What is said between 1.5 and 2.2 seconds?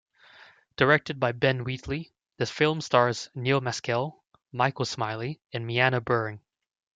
Wheatley,